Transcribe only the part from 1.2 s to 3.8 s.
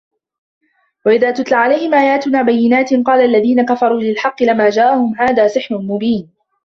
تُتلى عَلَيهِم آياتُنا بَيِّناتٍ قالَ الَّذينَ